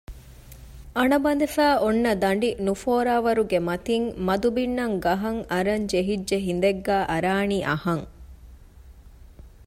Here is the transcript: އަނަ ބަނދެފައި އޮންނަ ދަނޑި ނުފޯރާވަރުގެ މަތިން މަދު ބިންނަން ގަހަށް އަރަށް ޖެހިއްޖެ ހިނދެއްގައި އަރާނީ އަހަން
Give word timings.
އަނަ 0.97 1.17
ބަނދެފައި 1.23 1.75
އޮންނަ 1.83 2.11
ދަނޑި 2.23 2.49
ނުފޯރާވަރުގެ 2.65 3.59
މަތިން 3.67 4.07
މަދު 4.27 4.49
ބިންނަން 4.55 4.95
ގަހަށް 5.03 5.41
އަރަށް 5.51 5.87
ޖެހިއްޖެ 5.91 6.37
ހިނދެއްގައި 6.45 7.05
އަރާނީ 7.11 7.57
އަހަން 7.69 8.05